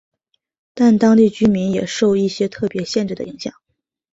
[0.73, 3.53] 但当地居民也受一些特别限制的影响。